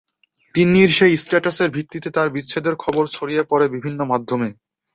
[0.55, 4.49] তিন্নির সেই স্ট্যাটাসের ভিত্তিতে তাঁর বিচ্ছেদের খবরটি ছড়িয়ে পড়ে বিভিন্ন মাধ্যমে।